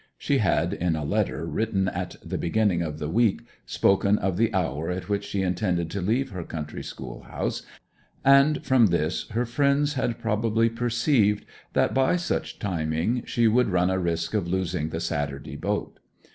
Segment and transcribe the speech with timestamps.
[0.17, 4.51] She had, in a letter written at the beginning of the week, spoken of the
[4.51, 7.61] hour at which she intended to leave her country schoolhouse;
[8.25, 13.91] and from this her friends had probably perceived that by such timing she would run
[13.91, 15.99] a risk of losing the Saturday boat.